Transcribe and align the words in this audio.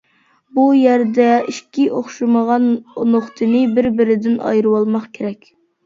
بۇ 0.59 0.63
يەردە 0.77 1.27
ئىككى 1.51 1.85
ئوخشىمىغان 1.99 2.67
نۇقتىنى 3.13 3.65
بىر-بىرىدىن 3.79 4.45
ئايرىۋالماق 4.51 5.11
كېرەك. 5.21 5.53